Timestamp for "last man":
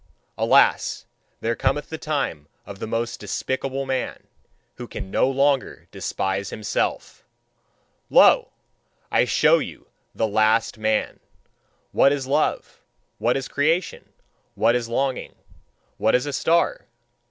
10.27-11.19